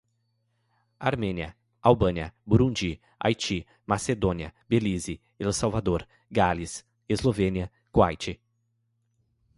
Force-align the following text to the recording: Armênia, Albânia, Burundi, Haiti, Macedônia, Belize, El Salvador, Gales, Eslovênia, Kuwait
Armênia, 0.99 1.55
Albânia, 1.79 2.33
Burundi, 2.43 2.99
Haiti, 3.23 3.67
Macedônia, 3.85 4.51
Belize, 4.67 5.21
El 5.37 5.53
Salvador, 5.53 6.07
Gales, 6.27 6.83
Eslovênia, 7.07 7.71
Kuwait 7.91 8.41